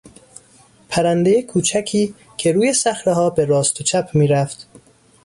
[0.89, 4.67] پرندهی کوچکی که روی صخرهها به راست و چپ میرفت.